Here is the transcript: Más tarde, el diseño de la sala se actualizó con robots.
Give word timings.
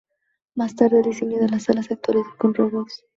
Más 0.55 0.75
tarde, 0.75 0.97
el 0.97 1.03
diseño 1.05 1.37
de 1.37 1.47
la 1.47 1.59
sala 1.59 1.83
se 1.83 1.93
actualizó 1.93 2.31
con 2.39 2.55
robots. 2.55 3.03